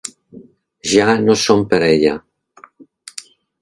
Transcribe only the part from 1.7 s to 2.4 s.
parella.